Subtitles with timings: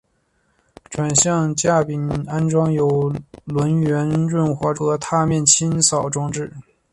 [0.89, 3.13] 转向架并安装有
[3.45, 6.51] 轮缘润滑装置和踏面清扫装置。